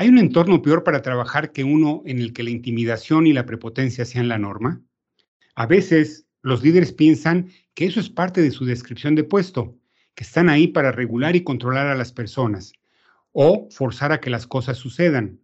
¿Hay 0.00 0.08
un 0.08 0.18
entorno 0.18 0.62
peor 0.62 0.84
para 0.84 1.02
trabajar 1.02 1.50
que 1.50 1.64
uno 1.64 2.02
en 2.06 2.20
el 2.20 2.32
que 2.32 2.44
la 2.44 2.50
intimidación 2.50 3.26
y 3.26 3.32
la 3.32 3.46
prepotencia 3.46 4.04
sean 4.04 4.28
la 4.28 4.38
norma? 4.38 4.80
A 5.56 5.66
veces 5.66 6.28
los 6.40 6.62
líderes 6.62 6.92
piensan 6.92 7.48
que 7.74 7.86
eso 7.86 7.98
es 7.98 8.08
parte 8.08 8.40
de 8.40 8.52
su 8.52 8.64
descripción 8.64 9.16
de 9.16 9.24
puesto, 9.24 9.76
que 10.14 10.22
están 10.22 10.50
ahí 10.50 10.68
para 10.68 10.92
regular 10.92 11.34
y 11.34 11.42
controlar 11.42 11.88
a 11.88 11.96
las 11.96 12.12
personas 12.12 12.74
o 13.32 13.66
forzar 13.72 14.12
a 14.12 14.20
que 14.20 14.30
las 14.30 14.46
cosas 14.46 14.78
sucedan. 14.78 15.40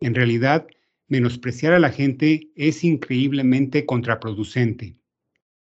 En 0.00 0.14
realidad, 0.14 0.66
menospreciar 1.06 1.72
a 1.72 1.78
la 1.78 1.88
gente 1.88 2.50
es 2.56 2.84
increíblemente 2.84 3.86
contraproducente. 3.86 5.00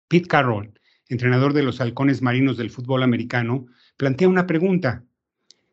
Pete 0.08 0.28
Carroll, 0.28 0.74
entrenador 1.10 1.54
de 1.54 1.62
los 1.62 1.80
halcones 1.80 2.24
marinos 2.24 2.58
del 2.58 2.72
fútbol 2.72 3.04
americano, 3.04 3.68
plantea 3.98 4.30
una 4.30 4.48
pregunta. 4.48 5.06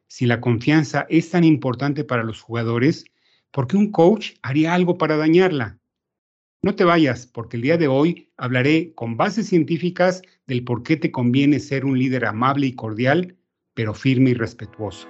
Si 0.08 0.24
la 0.24 0.40
confianza 0.40 1.06
es 1.08 1.30
tan 1.30 1.42
importante 1.42 2.04
para 2.04 2.22
los 2.22 2.40
jugadores, 2.40 3.04
¿por 3.50 3.66
qué 3.66 3.76
un 3.76 3.90
coach 3.90 4.34
haría 4.42 4.72
algo 4.72 4.98
para 4.98 5.16
dañarla? 5.16 5.78
No 6.62 6.76
te 6.76 6.84
vayas, 6.84 7.26
porque 7.26 7.56
el 7.56 7.62
día 7.62 7.76
de 7.76 7.88
hoy 7.88 8.30
hablaré 8.36 8.94
con 8.94 9.16
bases 9.16 9.48
científicas 9.48 10.22
del 10.46 10.64
por 10.64 10.84
qué 10.84 10.96
te 10.96 11.10
conviene 11.10 11.58
ser 11.58 11.84
un 11.84 11.98
líder 11.98 12.24
amable 12.24 12.68
y 12.68 12.74
cordial, 12.74 13.36
pero 13.74 13.94
firme 13.94 14.30
y 14.30 14.34
respetuoso. 14.34 15.08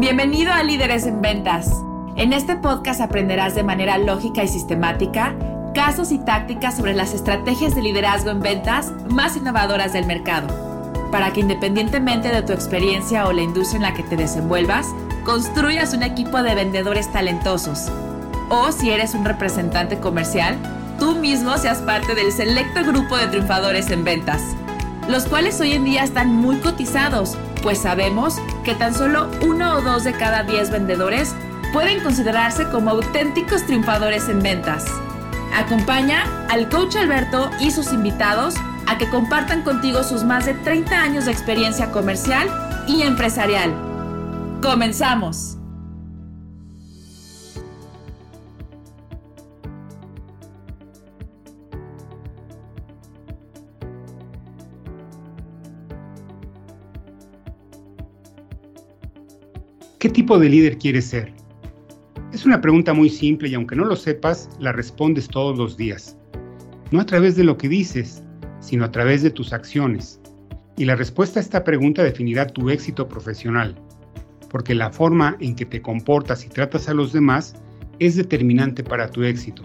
Bienvenido 0.00 0.52
a 0.52 0.62
Líderes 0.64 1.06
en 1.06 1.20
Ventas. 1.20 1.70
En 2.16 2.32
este 2.32 2.56
podcast 2.56 3.00
aprenderás 3.00 3.54
de 3.54 3.62
manera 3.62 3.96
lógica 3.96 4.42
y 4.42 4.48
sistemática 4.48 5.36
casos 5.74 6.12
y 6.12 6.18
tácticas 6.18 6.76
sobre 6.76 6.94
las 6.94 7.14
estrategias 7.14 7.74
de 7.74 7.82
liderazgo 7.82 8.30
en 8.30 8.40
ventas 8.40 8.92
más 9.08 9.36
innovadoras 9.36 9.92
del 9.92 10.06
mercado, 10.06 10.48
para 11.10 11.32
que 11.32 11.40
independientemente 11.40 12.28
de 12.28 12.42
tu 12.42 12.52
experiencia 12.52 13.26
o 13.26 13.32
la 13.32 13.42
industria 13.42 13.76
en 13.76 13.82
la 13.82 13.94
que 13.94 14.02
te 14.02 14.16
desenvuelvas, 14.16 14.86
construyas 15.24 15.94
un 15.94 16.02
equipo 16.02 16.42
de 16.42 16.54
vendedores 16.54 17.10
talentosos. 17.12 17.90
O 18.48 18.72
si 18.72 18.90
eres 18.90 19.14
un 19.14 19.24
representante 19.24 19.98
comercial, 19.98 20.56
tú 20.98 21.16
mismo 21.16 21.56
seas 21.56 21.78
parte 21.78 22.14
del 22.14 22.32
selecto 22.32 22.84
grupo 22.84 23.16
de 23.16 23.28
triunfadores 23.28 23.90
en 23.90 24.04
ventas, 24.04 24.42
los 25.08 25.24
cuales 25.26 25.60
hoy 25.60 25.72
en 25.72 25.84
día 25.84 26.04
están 26.04 26.34
muy 26.34 26.56
cotizados, 26.56 27.36
pues 27.62 27.78
sabemos 27.78 28.40
que 28.64 28.74
tan 28.74 28.94
solo 28.94 29.28
uno 29.42 29.76
o 29.76 29.82
dos 29.82 30.04
de 30.04 30.12
cada 30.12 30.42
diez 30.42 30.70
vendedores 30.70 31.34
pueden 31.72 32.02
considerarse 32.02 32.68
como 32.70 32.90
auténticos 32.90 33.64
triunfadores 33.66 34.28
en 34.28 34.42
ventas. 34.42 34.84
Acompaña 35.52 36.24
al 36.48 36.68
coach 36.68 36.96
Alberto 36.96 37.50
y 37.60 37.70
sus 37.70 37.92
invitados 37.92 38.54
a 38.86 38.98
que 38.98 39.08
compartan 39.08 39.62
contigo 39.62 40.02
sus 40.02 40.24
más 40.24 40.46
de 40.46 40.54
30 40.54 41.00
años 41.00 41.26
de 41.26 41.32
experiencia 41.32 41.90
comercial 41.90 42.48
y 42.88 43.02
empresarial. 43.02 43.72
¡Comenzamos! 44.62 45.56
¿Qué 60.00 60.08
tipo 60.08 60.38
de 60.38 60.48
líder 60.48 60.78
quieres 60.78 61.08
ser? 61.08 61.34
Es 62.32 62.46
una 62.46 62.60
pregunta 62.60 62.94
muy 62.94 63.10
simple 63.10 63.48
y 63.48 63.54
aunque 63.54 63.74
no 63.74 63.84
lo 63.84 63.96
sepas, 63.96 64.48
la 64.60 64.70
respondes 64.70 65.26
todos 65.26 65.58
los 65.58 65.76
días. 65.76 66.16
No 66.92 67.00
a 67.00 67.06
través 67.06 67.34
de 67.34 67.42
lo 67.42 67.56
que 67.56 67.68
dices, 67.68 68.22
sino 68.60 68.84
a 68.84 68.92
través 68.92 69.22
de 69.22 69.30
tus 69.30 69.52
acciones. 69.52 70.20
Y 70.76 70.84
la 70.84 70.94
respuesta 70.94 71.40
a 71.40 71.42
esta 71.42 71.64
pregunta 71.64 72.04
definirá 72.04 72.46
tu 72.46 72.70
éxito 72.70 73.08
profesional, 73.08 73.74
porque 74.48 74.76
la 74.76 74.90
forma 74.90 75.36
en 75.40 75.56
que 75.56 75.66
te 75.66 75.82
comportas 75.82 76.46
y 76.46 76.48
tratas 76.48 76.88
a 76.88 76.94
los 76.94 77.12
demás 77.12 77.56
es 77.98 78.14
determinante 78.14 78.84
para 78.84 79.10
tu 79.10 79.24
éxito. 79.24 79.64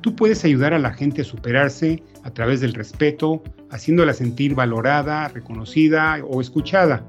Tú 0.00 0.16
puedes 0.16 0.46
ayudar 0.46 0.72
a 0.72 0.78
la 0.78 0.94
gente 0.94 1.20
a 1.20 1.24
superarse 1.24 2.02
a 2.22 2.30
través 2.30 2.62
del 2.62 2.72
respeto, 2.72 3.42
haciéndola 3.70 4.14
sentir 4.14 4.54
valorada, 4.54 5.28
reconocida 5.28 6.16
o 6.26 6.40
escuchada. 6.40 7.06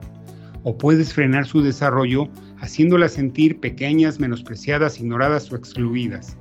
O 0.63 0.77
puedes 0.77 1.13
frenar 1.13 1.45
su 1.45 1.61
desarrollo 1.61 2.27
haciéndolas 2.61 3.13
sentir 3.13 3.59
pequeñas, 3.59 4.19
menospreciadas, 4.19 4.99
ignoradas 4.99 5.51
o 5.51 5.55
excluidas. 5.55 6.35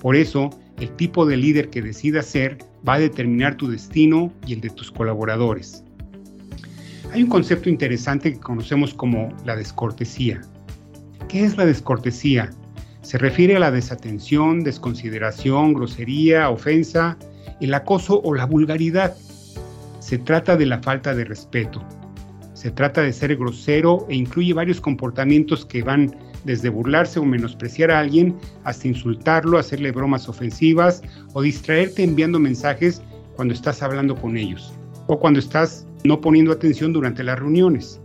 Por 0.00 0.16
eso, 0.16 0.50
el 0.80 0.90
tipo 0.96 1.26
de 1.26 1.36
líder 1.36 1.70
que 1.70 1.82
decidas 1.82 2.26
ser 2.26 2.58
va 2.86 2.94
a 2.94 2.98
determinar 2.98 3.56
tu 3.56 3.68
destino 3.68 4.32
y 4.46 4.54
el 4.54 4.60
de 4.60 4.70
tus 4.70 4.90
colaboradores. 4.90 5.84
Hay 7.12 7.22
un 7.22 7.28
concepto 7.28 7.68
interesante 7.68 8.32
que 8.32 8.40
conocemos 8.40 8.94
como 8.94 9.28
la 9.44 9.54
descortesía. 9.54 10.40
¿Qué 11.28 11.44
es 11.44 11.56
la 11.56 11.66
descortesía? 11.66 12.50
Se 13.02 13.18
refiere 13.18 13.56
a 13.56 13.58
la 13.58 13.70
desatención, 13.70 14.64
desconsideración, 14.64 15.74
grosería, 15.74 16.48
ofensa, 16.48 17.18
el 17.60 17.74
acoso 17.74 18.20
o 18.24 18.34
la 18.34 18.46
vulgaridad. 18.46 19.14
Se 20.00 20.18
trata 20.18 20.56
de 20.56 20.66
la 20.66 20.80
falta 20.80 21.14
de 21.14 21.24
respeto. 21.24 21.84
Se 22.54 22.70
trata 22.70 23.00
de 23.00 23.12
ser 23.12 23.36
grosero 23.36 24.06
e 24.08 24.16
incluye 24.16 24.52
varios 24.52 24.80
comportamientos 24.80 25.64
que 25.64 25.82
van 25.82 26.14
desde 26.44 26.68
burlarse 26.68 27.18
o 27.18 27.24
menospreciar 27.24 27.90
a 27.90 28.00
alguien 28.00 28.36
hasta 28.64 28.88
insultarlo, 28.88 29.58
hacerle 29.58 29.92
bromas 29.92 30.28
ofensivas 30.28 31.02
o 31.32 31.42
distraerte 31.42 32.02
enviando 32.02 32.38
mensajes 32.38 33.02
cuando 33.36 33.54
estás 33.54 33.82
hablando 33.82 34.16
con 34.16 34.36
ellos 34.36 34.72
o 35.06 35.18
cuando 35.18 35.40
estás 35.40 35.86
no 36.04 36.20
poniendo 36.20 36.52
atención 36.52 36.92
durante 36.92 37.22
las 37.22 37.38
reuniones. 37.38 38.00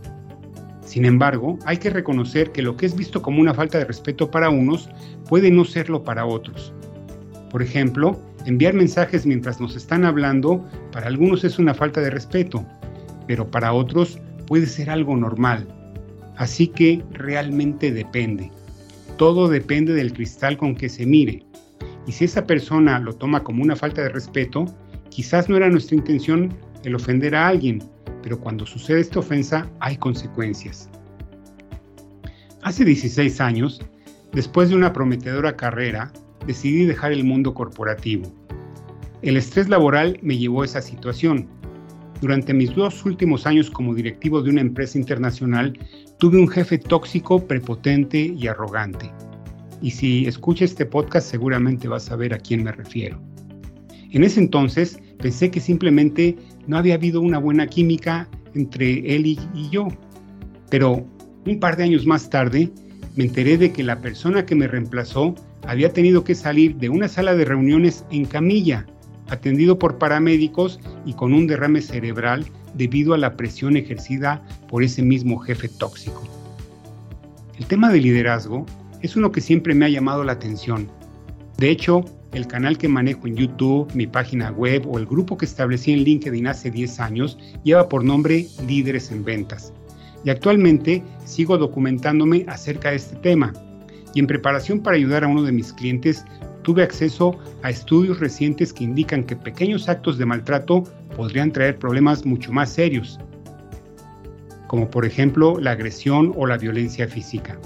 Sin 0.80 1.04
embargo, 1.04 1.58
hay 1.66 1.76
que 1.76 1.90
reconocer 1.90 2.50
que 2.50 2.62
lo 2.62 2.76
que 2.76 2.86
es 2.86 2.96
visto 2.96 3.20
como 3.20 3.40
una 3.40 3.52
falta 3.52 3.78
de 3.78 3.84
respeto 3.84 4.30
para 4.30 4.48
unos 4.48 4.88
puede 5.28 5.50
no 5.50 5.64
serlo 5.64 6.02
para 6.02 6.24
otros. 6.24 6.72
Por 7.50 7.62
ejemplo, 7.62 8.18
enviar 8.46 8.72
mensajes 8.72 9.26
mientras 9.26 9.60
nos 9.60 9.76
están 9.76 10.04
hablando 10.04 10.64
para 10.92 11.06
algunos 11.06 11.44
es 11.44 11.58
una 11.58 11.74
falta 11.74 12.00
de 12.00 12.10
respeto, 12.10 12.64
pero 13.26 13.50
para 13.50 13.74
otros 13.74 14.18
puede 14.48 14.66
ser 14.66 14.88
algo 14.88 15.16
normal. 15.16 15.68
Así 16.36 16.68
que 16.68 17.04
realmente 17.12 17.92
depende. 17.92 18.50
Todo 19.18 19.48
depende 19.48 19.92
del 19.92 20.12
cristal 20.12 20.56
con 20.56 20.74
que 20.74 20.88
se 20.88 21.04
mire. 21.04 21.44
Y 22.06 22.12
si 22.12 22.24
esa 22.24 22.46
persona 22.46 22.98
lo 22.98 23.12
toma 23.12 23.44
como 23.44 23.62
una 23.62 23.76
falta 23.76 24.02
de 24.02 24.08
respeto, 24.08 24.64
quizás 25.10 25.48
no 25.48 25.56
era 25.56 25.68
nuestra 25.68 25.96
intención 25.96 26.54
el 26.84 26.94
ofender 26.94 27.34
a 27.34 27.46
alguien, 27.48 27.82
pero 28.22 28.40
cuando 28.40 28.64
sucede 28.64 29.00
esta 29.00 29.18
ofensa 29.18 29.68
hay 29.80 29.98
consecuencias. 29.98 30.88
Hace 32.62 32.84
16 32.84 33.40
años, 33.40 33.82
después 34.32 34.70
de 34.70 34.76
una 34.76 34.92
prometedora 34.92 35.56
carrera, 35.56 36.10
decidí 36.46 36.86
dejar 36.86 37.12
el 37.12 37.24
mundo 37.24 37.52
corporativo. 37.52 38.32
El 39.20 39.36
estrés 39.36 39.68
laboral 39.68 40.18
me 40.22 40.38
llevó 40.38 40.62
a 40.62 40.64
esa 40.64 40.80
situación 40.80 41.48
durante 42.20 42.52
mis 42.52 42.74
dos 42.74 43.04
últimos 43.04 43.46
años 43.46 43.70
como 43.70 43.94
directivo 43.94 44.42
de 44.42 44.50
una 44.50 44.60
empresa 44.60 44.98
internacional, 44.98 45.78
tuve 46.18 46.38
un 46.38 46.48
jefe 46.48 46.78
tóxico, 46.78 47.46
prepotente 47.46 48.18
y 48.18 48.46
arrogante. 48.46 49.10
Y 49.80 49.92
si 49.92 50.26
escuchas 50.26 50.70
este 50.70 50.86
podcast 50.86 51.30
seguramente 51.30 51.86
vas 51.86 52.10
a 52.10 52.16
ver 52.16 52.34
a 52.34 52.38
quién 52.38 52.64
me 52.64 52.72
refiero. 52.72 53.20
En 54.10 54.24
ese 54.24 54.40
entonces 54.40 54.98
pensé 55.18 55.50
que 55.50 55.60
simplemente 55.60 56.36
no 56.66 56.78
había 56.78 56.94
habido 56.94 57.20
una 57.20 57.38
buena 57.38 57.66
química 57.66 58.28
entre 58.54 59.14
él 59.14 59.26
y, 59.26 59.38
y 59.54 59.70
yo. 59.70 59.88
Pero 60.70 61.06
un 61.46 61.60
par 61.60 61.76
de 61.76 61.84
años 61.84 62.06
más 62.06 62.28
tarde 62.28 62.70
me 63.16 63.24
enteré 63.24 63.58
de 63.58 63.72
que 63.72 63.82
la 63.82 64.00
persona 64.00 64.44
que 64.44 64.54
me 64.54 64.66
reemplazó 64.66 65.34
había 65.66 65.92
tenido 65.92 66.24
que 66.24 66.34
salir 66.34 66.76
de 66.76 66.88
una 66.88 67.08
sala 67.08 67.34
de 67.34 67.44
reuniones 67.44 68.04
en 68.10 68.24
camilla 68.24 68.86
atendido 69.28 69.78
por 69.78 69.98
paramédicos 69.98 70.80
y 71.04 71.14
con 71.14 71.32
un 71.32 71.46
derrame 71.46 71.82
cerebral 71.82 72.46
debido 72.74 73.14
a 73.14 73.18
la 73.18 73.36
presión 73.36 73.76
ejercida 73.76 74.42
por 74.68 74.82
ese 74.82 75.02
mismo 75.02 75.38
jefe 75.38 75.68
tóxico. 75.68 76.22
El 77.58 77.66
tema 77.66 77.90
de 77.90 78.00
liderazgo 78.00 78.66
es 79.02 79.16
uno 79.16 79.32
que 79.32 79.40
siempre 79.40 79.74
me 79.74 79.86
ha 79.86 79.88
llamado 79.88 80.24
la 80.24 80.32
atención. 80.32 80.88
De 81.56 81.70
hecho, 81.70 82.04
el 82.32 82.46
canal 82.46 82.76
que 82.78 82.88
manejo 82.88 83.26
en 83.26 83.36
YouTube, 83.36 83.92
mi 83.94 84.06
página 84.06 84.50
web 84.50 84.86
o 84.86 84.98
el 84.98 85.06
grupo 85.06 85.36
que 85.36 85.46
establecí 85.46 85.92
en 85.92 86.04
LinkedIn 86.04 86.46
hace 86.46 86.70
10 86.70 87.00
años 87.00 87.38
lleva 87.64 87.88
por 87.88 88.04
nombre 88.04 88.46
Líderes 88.66 89.10
en 89.10 89.24
Ventas. 89.24 89.72
Y 90.24 90.30
actualmente 90.30 91.02
sigo 91.24 91.56
documentándome 91.58 92.44
acerca 92.48 92.90
de 92.90 92.96
este 92.96 93.16
tema. 93.16 93.52
Y 94.14 94.20
en 94.20 94.26
preparación 94.26 94.80
para 94.80 94.96
ayudar 94.96 95.24
a 95.24 95.28
uno 95.28 95.42
de 95.42 95.52
mis 95.52 95.72
clientes, 95.72 96.24
tuve 96.62 96.82
acceso 96.82 97.38
a 97.62 97.70
estudios 97.70 98.20
recientes 98.20 98.72
que 98.72 98.84
indican 98.84 99.24
que 99.24 99.36
pequeños 99.36 99.88
actos 99.88 100.18
de 100.18 100.26
maltrato 100.26 100.84
podrían 101.16 101.52
traer 101.52 101.78
problemas 101.78 102.24
mucho 102.24 102.52
más 102.52 102.70
serios, 102.70 103.18
como 104.66 104.90
por 104.90 105.04
ejemplo 105.04 105.58
la 105.58 105.72
agresión 105.72 106.32
o 106.36 106.46
la 106.46 106.58
violencia 106.58 107.08
física. 107.08 107.58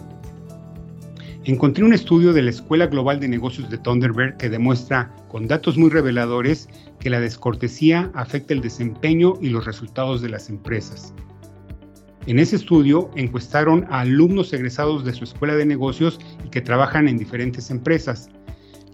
Encontré 1.45 1.83
un 1.83 1.93
estudio 1.93 2.33
de 2.33 2.43
la 2.43 2.51
Escuela 2.51 2.87
Global 2.87 3.19
de 3.19 3.27
Negocios 3.27 3.69
de 3.69 3.77
Thunderbird 3.77 4.37
que 4.37 4.49
demuestra 4.49 5.13
con 5.29 5.49
datos 5.49 5.77
muy 5.77 5.91
reveladores 5.91 6.69
que 7.01 7.11
la 7.11 7.19
descortesía 7.19 8.13
afecta 8.15 8.55
el 8.55 8.61
desempeño 8.61 9.35
y 9.41 9.49
los 9.49 9.65
resultados 9.65 10.23
de 10.23 10.29
las 10.29 10.49
empresas. 10.49 11.13
En 12.27 12.39
ese 12.39 12.55
estudio 12.55 13.11
encuestaron 13.17 13.85
a 13.91 14.01
alumnos 14.01 14.53
egresados 14.53 15.05
de 15.05 15.13
su 15.13 15.25
escuela 15.25 15.57
de 15.57 15.67
negocios 15.67 16.21
y 16.47 16.51
que 16.51 16.61
trabajan 16.61 17.09
en 17.09 17.19
diferentes 17.19 17.69
empresas. 17.71 18.31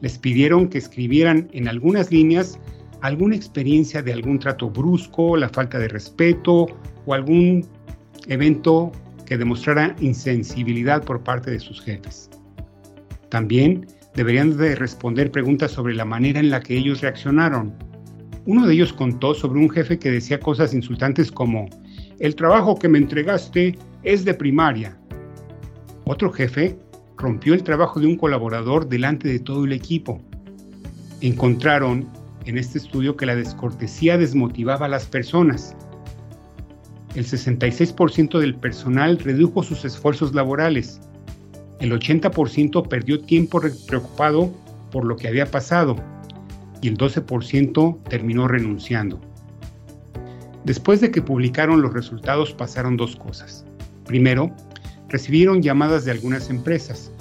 Les 0.01 0.19
pidieron 0.19 0.69
que 0.69 0.79
escribieran 0.79 1.49
en 1.53 1.69
algunas 1.69 2.11
líneas 2.11 2.59
alguna 3.01 3.37
experiencia 3.37 4.03
de 4.03 4.13
algún 4.13 4.39
trato 4.39 4.71
brusco, 4.71 5.37
la 5.37 5.49
falta 5.49 5.79
de 5.79 5.89
respeto 5.89 6.67
o 7.07 7.15
algún 7.15 7.67
evento 8.27 8.93
que 9.25 9.39
demostrara 9.39 9.95
insensibilidad 10.01 11.05
por 11.05 11.23
parte 11.23 11.51
de 11.51 11.61
sus 11.61 11.81
jefes. 11.81 12.31
También 13.29 13.87
deberían 14.15 14.57
de 14.57 14.75
responder 14.75 15.31
preguntas 15.31 15.71
sobre 15.71 15.95
la 15.95 16.05
manera 16.05 16.41
en 16.41 16.51
la 16.51 16.61
que 16.61 16.77
ellos 16.77 17.03
reaccionaron. 17.03 17.75
Uno 18.47 18.67
de 18.67 18.75
ellos 18.75 18.93
contó 18.93 19.35
sobre 19.35 19.61
un 19.61 19.71
jefe 19.71 19.99
que 19.99 20.11
decía 20.11 20.41
cosas 20.41 20.73
insultantes 20.73 21.31
como, 21.31 21.69
el 22.19 22.35
trabajo 22.35 22.79
que 22.79 22.89
me 22.89 22.99
entregaste 22.99 23.79
es 24.03 24.25
de 24.25 24.35
primaria. 24.35 24.99
Otro 26.05 26.33
jefe 26.33 26.79
rompió 27.19 27.53
el 27.53 27.65
trabajo 27.65 28.01
de 28.01 28.07
un 28.07 28.17
colaborador 28.17 28.89
delante 28.89 29.29
de 29.29 29.41
todo 29.41 29.65
el 29.65 29.73
equipo. 29.73 30.23
Encontraron 31.21 32.09
en 32.47 32.57
este 32.57 32.79
estudio 32.79 33.17
que 33.17 33.27
la 33.27 33.35
descortesía 33.35 34.17
desmotivaba 34.17 34.87
a 34.87 34.89
las 34.89 35.07
personas. 35.07 35.77
El 37.15 37.27
66% 37.27 38.39
del 38.39 38.55
personal 38.55 39.19
redujo 39.19 39.63
sus 39.63 39.85
esfuerzos 39.85 40.35
laborales. 40.35 41.01
El 41.81 41.93
80% 41.93 42.89
perdió 42.89 43.21
tiempo 43.21 43.61
preocupado 43.87 44.53
por 44.91 45.05
lo 45.05 45.17
que 45.17 45.29
había 45.29 45.47
pasado 45.47 45.97
y 46.81 46.89
el 46.89 46.97
12% 46.97 48.03
terminó 48.05 48.47
renunciando. 48.47 49.21
Después 50.65 51.01
de 51.01 51.11
que 51.11 51.23
publicaron 51.23 51.83
los 51.83 51.93
resultados 51.93 52.53
pasaron 52.53 52.97
dos 52.97 53.17
cosas. 53.17 53.65
Primero, 54.05 54.55
recibieron 55.09 55.63
llamadas 55.63 56.05
de 56.05 56.11
algunas 56.11 56.51
empresas. 56.51 57.13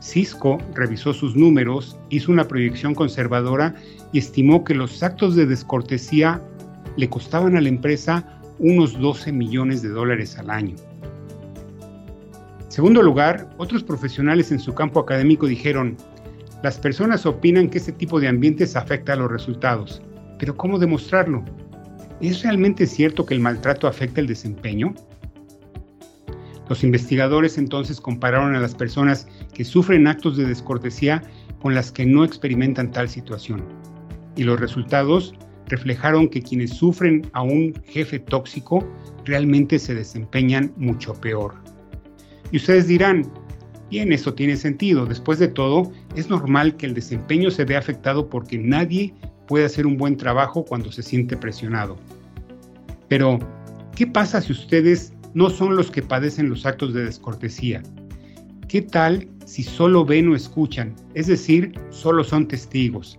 Cisco 0.00 0.58
revisó 0.74 1.12
sus 1.12 1.36
números, 1.36 1.98
hizo 2.08 2.32
una 2.32 2.46
proyección 2.46 2.94
conservadora 2.94 3.74
y 4.12 4.18
estimó 4.18 4.64
que 4.64 4.74
los 4.74 5.02
actos 5.02 5.34
de 5.34 5.46
descortesía 5.46 6.42
le 6.96 7.08
costaban 7.08 7.56
a 7.56 7.60
la 7.60 7.68
empresa 7.68 8.40
unos 8.58 8.98
12 8.98 9.32
millones 9.32 9.82
de 9.82 9.88
dólares 9.88 10.38
al 10.38 10.50
año. 10.50 10.76
Segundo 12.68 13.02
lugar, 13.02 13.48
otros 13.58 13.82
profesionales 13.82 14.52
en 14.52 14.60
su 14.60 14.74
campo 14.74 15.00
académico 15.00 15.46
dijeron, 15.46 15.96
las 16.62 16.78
personas 16.78 17.26
opinan 17.26 17.68
que 17.68 17.78
este 17.78 17.92
tipo 17.92 18.20
de 18.20 18.28
ambientes 18.28 18.76
afecta 18.76 19.12
a 19.12 19.16
los 19.16 19.30
resultados, 19.30 20.02
pero 20.38 20.56
¿cómo 20.56 20.78
demostrarlo? 20.78 21.44
¿Es 22.20 22.42
realmente 22.42 22.86
cierto 22.86 23.26
que 23.26 23.34
el 23.34 23.40
maltrato 23.40 23.86
afecta 23.86 24.20
el 24.20 24.26
desempeño? 24.26 24.94
Los 26.68 26.84
investigadores 26.84 27.56
entonces 27.56 28.00
compararon 28.00 28.54
a 28.54 28.60
las 28.60 28.74
personas 28.74 29.26
que 29.54 29.64
sufren 29.64 30.06
actos 30.06 30.36
de 30.36 30.44
descortesía 30.44 31.22
con 31.60 31.74
las 31.74 31.90
que 31.90 32.04
no 32.04 32.24
experimentan 32.24 32.90
tal 32.92 33.08
situación. 33.08 33.62
Y 34.36 34.44
los 34.44 34.60
resultados 34.60 35.34
reflejaron 35.66 36.28
que 36.28 36.42
quienes 36.42 36.70
sufren 36.70 37.28
a 37.32 37.42
un 37.42 37.74
jefe 37.86 38.18
tóxico 38.18 38.86
realmente 39.24 39.78
se 39.78 39.94
desempeñan 39.94 40.72
mucho 40.76 41.14
peor. 41.14 41.54
Y 42.50 42.56
ustedes 42.56 42.86
dirán, 42.86 43.30
bien, 43.90 44.12
eso 44.12 44.34
tiene 44.34 44.56
sentido. 44.56 45.06
Después 45.06 45.38
de 45.38 45.48
todo, 45.48 45.90
es 46.16 46.28
normal 46.28 46.76
que 46.76 46.86
el 46.86 46.94
desempeño 46.94 47.50
se 47.50 47.64
vea 47.64 47.78
afectado 47.78 48.28
porque 48.28 48.58
nadie 48.58 49.14
puede 49.46 49.64
hacer 49.64 49.86
un 49.86 49.96
buen 49.96 50.16
trabajo 50.16 50.64
cuando 50.64 50.92
se 50.92 51.02
siente 51.02 51.36
presionado. 51.36 51.96
Pero, 53.08 53.38
¿qué 53.96 54.06
pasa 54.06 54.40
si 54.40 54.52
ustedes 54.52 55.12
no 55.34 55.50
son 55.50 55.76
los 55.76 55.90
que 55.90 56.02
padecen 56.02 56.48
los 56.48 56.66
actos 56.66 56.94
de 56.94 57.04
descortesía? 57.04 57.82
¿Qué 58.68 58.82
tal 58.82 59.28
si 59.46 59.62
solo 59.62 60.04
ven 60.04 60.28
o 60.28 60.36
escuchan? 60.36 60.94
Es 61.14 61.26
decir, 61.26 61.72
solo 61.90 62.22
son 62.22 62.46
testigos. 62.48 63.18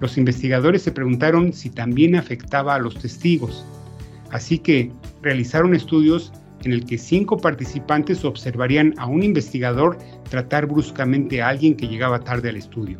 Los 0.00 0.16
investigadores 0.18 0.82
se 0.82 0.92
preguntaron 0.92 1.52
si 1.52 1.70
también 1.70 2.14
afectaba 2.14 2.74
a 2.74 2.78
los 2.78 2.96
testigos, 2.98 3.64
así 4.30 4.58
que 4.58 4.92
realizaron 5.22 5.74
estudios 5.74 6.32
en 6.64 6.72
el 6.72 6.84
que 6.84 6.98
cinco 6.98 7.38
participantes 7.38 8.24
observarían 8.24 8.94
a 8.98 9.06
un 9.06 9.22
investigador 9.22 9.98
tratar 10.30 10.66
bruscamente 10.66 11.42
a 11.42 11.48
alguien 11.48 11.76
que 11.76 11.88
llegaba 11.88 12.20
tarde 12.20 12.50
al 12.50 12.56
estudio. 12.56 12.98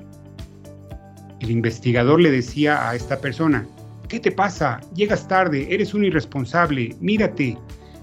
El 1.41 1.51
investigador 1.51 2.21
le 2.21 2.31
decía 2.31 2.89
a 2.89 2.95
esta 2.95 3.21
persona, 3.21 3.67
¿qué 4.15 4.21
te 4.21 4.31
pasa? 4.31 4.81
Llegas 4.95 5.27
tarde, 5.27 5.67
eres 5.75 5.93
un 5.93 6.05
irresponsable, 6.05 6.95
mírate. 7.01 7.59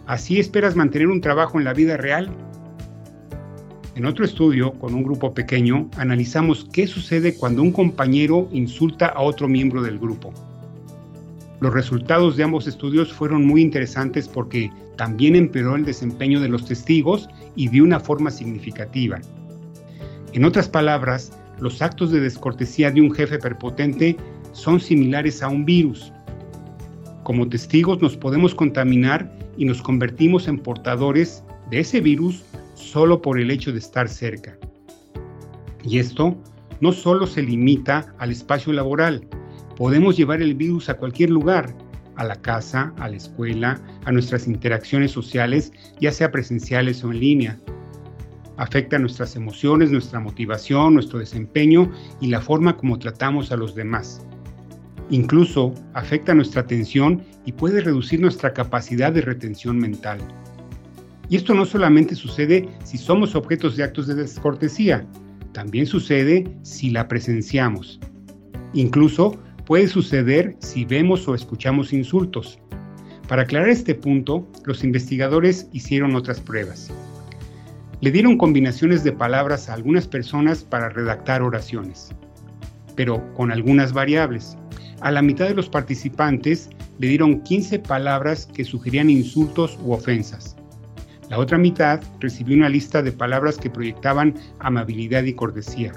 ¿Así 0.08 0.42
esperas 0.42 0.76
mantener 0.76 1.08
un 1.08 1.22
trabajo 1.22 1.58
en 1.58 1.64
la 1.64 1.72
vida 1.72 1.96
real? 1.96 2.30
En 3.96 4.06
otro 4.06 4.26
estudio, 4.26 4.74
con 4.74 4.94
un 4.94 5.04
grupo 5.04 5.34
pequeño, 5.34 5.90
analizamos 5.96 6.68
qué 6.74 6.86
sucede 6.86 7.34
cuando 7.36 7.62
un 7.62 7.72
compañero 7.72 8.50
insulta 8.52 9.06
a 9.06 9.22
otro 9.22 9.48
miembro 9.48 9.82
del 9.82 10.00
grupo. 10.00 10.34
Los 11.62 11.74
resultados 11.74 12.36
de 12.36 12.44
ambos 12.44 12.68
estudios 12.68 13.14
fueron 13.14 13.46
muy 13.46 13.62
interesantes 13.62 14.28
porque 14.28 14.70
también 14.98 15.38
empeoró 15.38 15.78
el 15.78 15.86
desempeño 15.86 16.42
de 16.42 16.50
los 16.50 16.66
testigos 16.66 17.30
y 17.56 17.70
de 17.70 17.84
una 17.84 18.02
forma 18.02 18.32
significativa. 18.32 19.22
En 20.34 20.44
otras 20.44 20.68
palabras, 20.68 21.32
los 21.62 21.82
actos 21.82 22.12
de 22.12 22.20
descortesía 22.20 22.92
de 22.92 23.00
un 23.00 23.14
jefe 23.14 23.40
prepotente 23.40 24.18
son 24.54 24.80
similares 24.80 25.42
a 25.44 25.50
un 25.50 25.66
virus. 25.66 26.12
Como 27.24 27.48
testigos 27.48 28.02
nos 28.02 28.18
podemos 28.18 28.56
contaminar 28.56 29.32
y 29.58 29.66
nos 29.66 29.82
convertimos 29.82 30.48
en 30.48 30.60
portadores 30.60 31.44
de 31.70 31.80
ese 31.80 32.02
virus 32.02 32.44
solo 32.76 33.22
por 33.22 33.40
el 33.40 33.52
hecho 33.52 33.72
de 33.72 33.80
estar 33.80 34.10
cerca. 34.10 34.58
Y 35.84 36.00
esto 36.00 36.38
no 36.80 36.92
solo 36.92 37.28
se 37.28 37.44
limita 37.44 38.14
al 38.18 38.32
espacio 38.32 38.74
laboral, 38.74 39.28
podemos 39.78 40.18
llevar 40.18 40.42
el 40.42 40.56
virus 40.56 40.90
a 40.90 40.96
cualquier 40.96 41.30
lugar, 41.30 41.74
a 42.16 42.24
la 42.24 42.36
casa, 42.36 42.94
a 42.98 43.08
la 43.08 43.18
escuela, 43.18 43.82
a 44.06 44.12
nuestras 44.12 44.48
interacciones 44.48 45.12
sociales, 45.12 45.72
ya 46.00 46.12
sea 46.12 46.32
presenciales 46.32 47.04
o 47.04 47.12
en 47.12 47.20
línea 47.20 47.60
afecta 48.62 49.00
nuestras 49.00 49.36
emociones, 49.36 49.90
nuestra 49.90 50.20
motivación, 50.20 50.94
nuestro 50.94 51.18
desempeño 51.18 51.92
y 52.20 52.28
la 52.28 52.42
forma 52.42 52.78
como 52.78 53.00
tratamos 53.00 53.52
a 53.52 53.58
los 53.58 53.74
demás. 53.74 54.24
Incluso 55.12 55.74
afecta 55.94 56.34
nuestra 56.34 56.62
atención 56.62 57.22
y 57.46 57.52
puede 57.52 57.82
reducir 57.82 58.20
nuestra 58.22 58.54
capacidad 58.54 59.12
de 59.12 59.22
retención 59.22 59.78
mental. 59.78 60.20
Y 61.30 61.36
esto 61.36 61.54
no 61.54 61.66
solamente 61.66 62.16
sucede 62.16 62.70
si 62.84 62.98
somos 62.98 63.36
objetos 63.36 63.78
de 63.78 63.84
actos 63.84 64.08
de 64.08 64.16
descortesía, 64.16 65.06
también 65.52 65.86
sucede 65.86 66.46
si 66.62 66.90
la 66.92 67.08
presenciamos. 67.08 68.00
Incluso 68.74 69.38
puede 69.66 69.88
suceder 69.88 70.56
si 70.60 70.86
vemos 70.86 71.28
o 71.28 71.36
escuchamos 71.36 71.92
insultos. 71.92 72.60
Para 73.28 73.44
aclarar 73.44 73.70
este 73.70 73.96
punto, 73.96 74.50
los 74.66 74.84
investigadores 74.84 75.68
hicieron 75.74 76.16
otras 76.16 76.40
pruebas. 76.40 76.90
Le 78.00 78.12
dieron 78.12 78.38
combinaciones 78.38 79.04
de 79.04 79.12
palabras 79.12 79.70
a 79.70 79.74
algunas 79.74 80.08
personas 80.08 80.64
para 80.64 80.90
redactar 80.90 81.42
oraciones, 81.42 82.10
pero 82.96 83.22
con 83.36 83.52
algunas 83.52 83.94
variables. 83.94 84.58
A 85.02 85.10
la 85.10 85.24
mitad 85.24 85.48
de 85.48 85.56
los 85.56 85.68
participantes 85.68 86.70
le 87.00 87.08
dieron 87.08 87.42
15 87.42 87.80
palabras 87.80 88.48
que 88.54 88.64
sugerían 88.64 89.10
insultos 89.10 89.80
u 89.84 89.94
ofensas. 89.94 90.56
La 91.28 91.40
otra 91.40 91.58
mitad 91.58 92.02
recibió 92.20 92.56
una 92.56 92.70
lista 92.70 93.02
de 93.02 93.12
palabras 93.12 93.58
que 93.58 93.72
proyectaban 93.72 94.36
amabilidad 94.60 95.24
y 95.24 95.34
cortesía. 95.34 95.94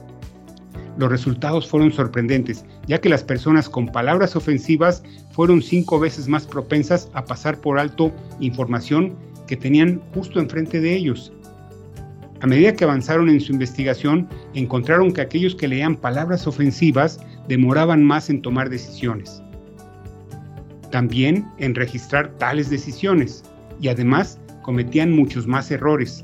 Los 0.96 1.11
resultados 1.11 1.68
fueron 1.68 1.92
sorprendentes, 1.92 2.64
ya 2.87 2.99
que 2.99 3.11
las 3.11 3.23
personas 3.23 3.68
con 3.68 3.88
palabras 3.88 4.37
ofensivas 4.37 5.02
fueron 5.32 5.61
cinco 5.61 6.00
veces 6.00 6.26
más 6.26 6.46
propensas 6.46 7.11
a 7.12 7.26
pasar 7.26 7.61
por 7.61 7.78
alto 7.78 8.11
información 8.40 9.14
que 9.46 9.56
tenían 9.56 10.00
justo 10.14 10.40
enfrente 10.40 10.80
de 10.80 10.94
ellos 10.94 11.30
a 12.45 12.47
medida 12.47 12.75
que 12.75 12.85
avanzaron 12.85 13.31
en 13.31 13.41
su 13.41 13.53
investigación, 13.53 14.29
encontraron 14.53 15.13
que 15.13 15.23
aquellos 15.23 15.55
que 15.55 15.67
leían 15.67 15.97
palabras 15.97 16.47
ofensivas 16.47 17.19
demoraban 17.49 18.05
más 18.05 18.29
en 18.29 18.43
tomar 18.43 18.69
decisiones. 18.69 19.43
También 20.91 21.51
en 21.57 21.75
registrar 21.75 22.37
tales 22.37 22.69
decisiones 22.69 23.45
y 23.81 23.89
además 23.89 24.39
cometían 24.61 25.11
muchos 25.13 25.47
más 25.47 25.71
errores. 25.71 26.23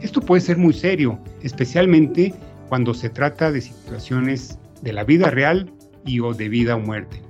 Esto 0.00 0.20
puede 0.20 0.40
ser 0.40 0.56
muy 0.56 0.72
serio, 0.72 1.16
especialmente 1.42 2.34
cuando 2.68 2.92
se 2.92 3.08
trata 3.08 3.52
de 3.52 3.60
situaciones 3.60 4.58
de 4.82 4.92
la 4.92 5.04
vida 5.04 5.30
real 5.30 5.72
y 6.04 6.18
o 6.18 6.34
de 6.34 6.48
vida 6.48 6.74
o 6.74 6.80
muerte. 6.80 7.22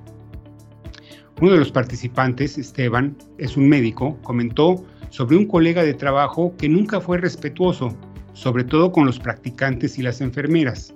Uno 1.43 1.53
de 1.53 1.59
los 1.59 1.71
participantes, 1.71 2.57
Esteban, 2.57 3.15
es 3.37 3.59
un 3.59 3.69
médico, 3.69 4.19
comentó 4.23 4.87
sobre 5.11 5.37
un 5.37 5.47
colega 5.47 5.85
de 5.85 5.95
trabajo 5.95 6.55
que 6.57 6.69
nunca 6.69 7.01
fue 7.01 7.19
respetuoso, 7.19 7.95
sobre 8.33 8.65
todo 8.65 8.91
con 8.91 9.07
los 9.07 9.19
practicantes 9.19 9.99
y 9.99 10.03
las 10.03 10.21
enfermeras. 10.21 10.95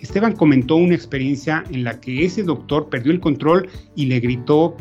Esteban 0.00 0.34
comentó 0.36 0.76
una 0.76 0.94
experiencia 0.94 1.64
en 1.70 1.82
la 1.84 1.98
que 1.98 2.24
ese 2.24 2.42
doctor 2.42 2.88
perdió 2.88 3.10
el 3.10 3.20
control 3.20 3.68
y 3.96 4.06
le 4.06 4.20
gritó 4.20 4.76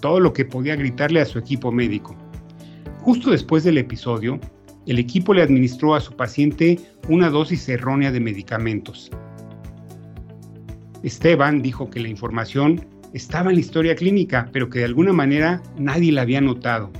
todo 0.00 0.20
lo 0.20 0.32
que 0.32 0.44
podía 0.44 0.76
gritarle 0.76 1.20
a 1.20 1.26
su 1.26 1.38
equipo 1.38 1.70
médico. 1.70 2.16
Justo 3.00 3.30
después 3.30 3.64
del 3.64 3.78
episodio, 3.78 4.40
el 4.86 4.98
equipo 4.98 5.34
le 5.34 5.42
administró 5.42 5.94
a 5.94 6.00
su 6.00 6.14
paciente 6.14 6.78
una 7.08 7.28
dosis 7.28 7.68
errónea 7.68 8.10
de 8.10 8.20
medicamentos. 8.20 9.10
Esteban 11.02 11.62
dijo 11.62 11.90
que 11.90 12.00
la 12.00 12.08
información 12.08 12.86
estaba 13.12 13.50
en 13.50 13.56
la 13.56 13.60
historia 13.60 13.94
clínica, 13.94 14.48
pero 14.52 14.68
que 14.68 14.80
de 14.80 14.84
alguna 14.86 15.12
manera 15.12 15.62
nadie 15.78 16.12
la 16.12 16.22
había 16.22 16.40
notado. 16.40 16.90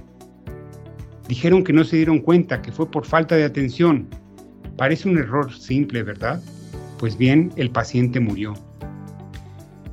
Dijeron 1.30 1.62
que 1.62 1.72
no 1.72 1.84
se 1.84 1.94
dieron 1.94 2.18
cuenta, 2.18 2.60
que 2.60 2.72
fue 2.72 2.90
por 2.90 3.06
falta 3.06 3.36
de 3.36 3.44
atención. 3.44 4.08
Parece 4.76 5.08
un 5.08 5.16
error 5.16 5.56
simple, 5.56 6.02
¿verdad? 6.02 6.42
Pues 6.98 7.16
bien, 7.16 7.52
el 7.54 7.70
paciente 7.70 8.18
murió. 8.18 8.54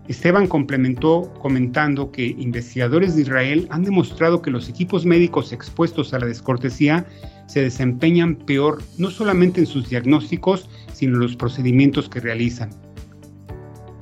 Esteban 0.08 0.48
complementó 0.48 1.32
comentando 1.40 2.12
que 2.12 2.26
investigadores 2.26 3.16
de 3.16 3.22
Israel 3.22 3.68
han 3.70 3.84
demostrado 3.84 4.42
que 4.42 4.50
los 4.50 4.68
equipos 4.68 5.06
médicos 5.06 5.54
expuestos 5.54 6.12
a 6.12 6.18
la 6.18 6.26
descortesía 6.26 7.06
se 7.46 7.62
desempeñan 7.62 8.38
peor 8.38 8.82
no 8.98 9.12
solamente 9.12 9.60
en 9.60 9.68
sus 9.68 9.90
diagnósticos, 9.90 10.68
sino 10.92 11.18
en 11.18 11.20
los 11.20 11.36
procedimientos 11.36 12.10
que 12.10 12.20
realizan. 12.20 12.72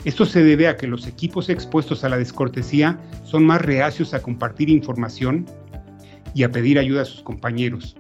Esto 0.06 0.26
se 0.26 0.42
debe 0.42 0.70
a 0.70 0.78
que 0.78 0.88
los 0.88 1.06
equipos 1.06 1.50
expuestos 1.50 2.06
a 2.06 2.10
la 2.10 2.18
descortesía 2.18 2.98
son 3.24 3.46
más 3.46 3.62
reacios 3.62 4.14
a 4.14 4.22
compartir 4.22 4.70
información 4.70 5.46
y 6.36 6.44
a 6.44 6.52
pedir 6.52 6.78
ayuda 6.78 7.02
a 7.02 7.06
sus 7.06 7.24
compañeros. 7.24 7.96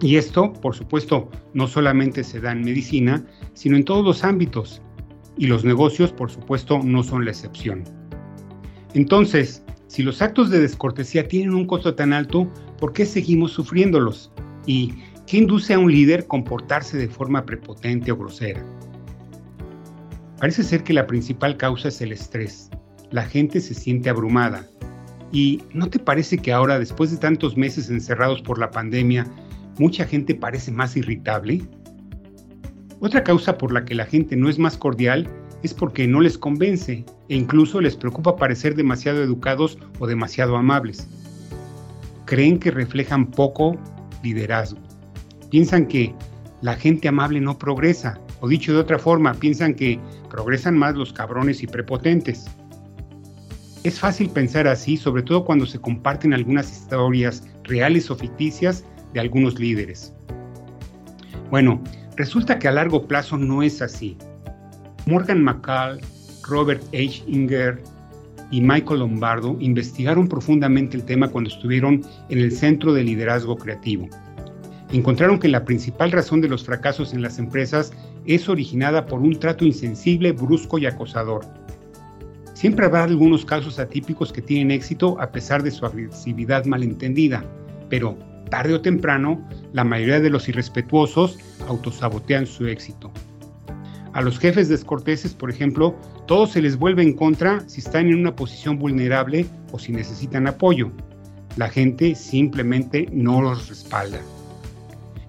Y 0.00 0.16
esto, 0.16 0.52
por 0.52 0.76
supuesto, 0.76 1.30
no 1.54 1.66
solamente 1.66 2.22
se 2.22 2.38
da 2.38 2.52
en 2.52 2.62
medicina, 2.62 3.24
sino 3.54 3.76
en 3.76 3.84
todos 3.84 4.04
los 4.04 4.22
ámbitos. 4.22 4.82
Y 5.38 5.46
los 5.46 5.64
negocios, 5.64 6.12
por 6.12 6.30
supuesto, 6.30 6.80
no 6.84 7.02
son 7.02 7.24
la 7.24 7.30
excepción. 7.30 7.82
Entonces, 8.92 9.64
si 9.86 10.02
los 10.02 10.20
actos 10.20 10.50
de 10.50 10.60
descortesía 10.60 11.26
tienen 11.26 11.54
un 11.54 11.66
costo 11.66 11.94
tan 11.94 12.12
alto, 12.12 12.48
¿por 12.78 12.92
qué 12.92 13.06
seguimos 13.06 13.52
sufriéndolos? 13.52 14.30
¿Y 14.66 14.92
qué 15.26 15.38
induce 15.38 15.74
a 15.74 15.78
un 15.78 15.90
líder 15.90 16.26
comportarse 16.26 16.98
de 16.98 17.08
forma 17.08 17.46
prepotente 17.46 18.12
o 18.12 18.16
grosera? 18.16 18.62
Parece 20.38 20.62
ser 20.62 20.84
que 20.84 20.92
la 20.92 21.06
principal 21.06 21.56
causa 21.56 21.88
es 21.88 22.00
el 22.02 22.12
estrés. 22.12 22.70
La 23.10 23.24
gente 23.24 23.60
se 23.60 23.72
siente 23.72 24.10
abrumada. 24.10 24.66
¿Y 25.34 25.60
no 25.72 25.90
te 25.90 25.98
parece 25.98 26.38
que 26.38 26.52
ahora, 26.52 26.78
después 26.78 27.10
de 27.10 27.16
tantos 27.16 27.56
meses 27.56 27.90
encerrados 27.90 28.40
por 28.40 28.56
la 28.56 28.70
pandemia, 28.70 29.26
mucha 29.80 30.06
gente 30.06 30.32
parece 30.32 30.70
más 30.70 30.96
irritable? 30.96 31.60
Otra 33.00 33.24
causa 33.24 33.58
por 33.58 33.72
la 33.72 33.84
que 33.84 33.96
la 33.96 34.06
gente 34.06 34.36
no 34.36 34.48
es 34.48 34.60
más 34.60 34.78
cordial 34.78 35.28
es 35.64 35.74
porque 35.74 36.06
no 36.06 36.20
les 36.20 36.38
convence 36.38 37.04
e 37.28 37.34
incluso 37.34 37.80
les 37.80 37.96
preocupa 37.96 38.36
parecer 38.36 38.76
demasiado 38.76 39.24
educados 39.24 39.76
o 39.98 40.06
demasiado 40.06 40.56
amables. 40.56 41.08
Creen 42.26 42.60
que 42.60 42.70
reflejan 42.70 43.28
poco 43.28 43.76
liderazgo. 44.22 44.78
Piensan 45.50 45.88
que 45.88 46.14
la 46.62 46.76
gente 46.76 47.08
amable 47.08 47.40
no 47.40 47.58
progresa, 47.58 48.20
o 48.38 48.46
dicho 48.46 48.72
de 48.72 48.78
otra 48.78 49.00
forma, 49.00 49.34
piensan 49.34 49.74
que 49.74 49.98
progresan 50.30 50.78
más 50.78 50.94
los 50.94 51.12
cabrones 51.12 51.60
y 51.64 51.66
prepotentes. 51.66 52.46
Es 53.84 54.00
fácil 54.00 54.30
pensar 54.30 54.66
así, 54.66 54.96
sobre 54.96 55.22
todo 55.22 55.44
cuando 55.44 55.66
se 55.66 55.78
comparten 55.78 56.32
algunas 56.32 56.72
historias 56.72 57.46
reales 57.64 58.10
o 58.10 58.16
ficticias 58.16 58.82
de 59.12 59.20
algunos 59.20 59.58
líderes. 59.60 60.14
Bueno, 61.50 61.82
resulta 62.16 62.58
que 62.58 62.66
a 62.66 62.72
largo 62.72 63.06
plazo 63.06 63.36
no 63.36 63.62
es 63.62 63.82
así. 63.82 64.16
Morgan 65.04 65.44
McCall, 65.44 66.00
Robert 66.48 66.82
H. 66.94 67.24
Inger 67.26 67.82
y 68.50 68.62
Michael 68.62 69.00
Lombardo 69.00 69.54
investigaron 69.60 70.28
profundamente 70.28 70.96
el 70.96 71.04
tema 71.04 71.28
cuando 71.28 71.50
estuvieron 71.50 72.00
en 72.30 72.38
el 72.38 72.52
Centro 72.52 72.94
de 72.94 73.04
Liderazgo 73.04 73.56
Creativo. 73.56 74.08
Encontraron 74.92 75.38
que 75.38 75.48
la 75.48 75.66
principal 75.66 76.10
razón 76.10 76.40
de 76.40 76.48
los 76.48 76.64
fracasos 76.64 77.12
en 77.12 77.20
las 77.20 77.38
empresas 77.38 77.92
es 78.24 78.48
originada 78.48 79.04
por 79.04 79.20
un 79.20 79.38
trato 79.38 79.66
insensible, 79.66 80.32
brusco 80.32 80.78
y 80.78 80.86
acosador. 80.86 81.44
Siempre 82.64 82.86
habrá 82.86 83.04
algunos 83.04 83.44
casos 83.44 83.78
atípicos 83.78 84.32
que 84.32 84.40
tienen 84.40 84.70
éxito 84.70 85.20
a 85.20 85.30
pesar 85.30 85.62
de 85.62 85.70
su 85.70 85.84
agresividad 85.84 86.64
malentendida, 86.64 87.44
pero 87.90 88.16
tarde 88.48 88.72
o 88.72 88.80
temprano, 88.80 89.46
la 89.74 89.84
mayoría 89.84 90.18
de 90.18 90.30
los 90.30 90.48
irrespetuosos 90.48 91.36
autosabotean 91.68 92.46
su 92.46 92.66
éxito. 92.66 93.12
A 94.14 94.22
los 94.22 94.38
jefes 94.38 94.70
descorteses, 94.70 95.34
por 95.34 95.50
ejemplo, 95.50 95.94
todo 96.26 96.46
se 96.46 96.62
les 96.62 96.78
vuelve 96.78 97.02
en 97.02 97.12
contra 97.12 97.60
si 97.68 97.82
están 97.82 98.06
en 98.06 98.20
una 98.20 98.34
posición 98.34 98.78
vulnerable 98.78 99.44
o 99.70 99.78
si 99.78 99.92
necesitan 99.92 100.46
apoyo. 100.46 100.90
La 101.58 101.68
gente 101.68 102.14
simplemente 102.14 103.10
no 103.12 103.42
los 103.42 103.68
respalda. 103.68 104.20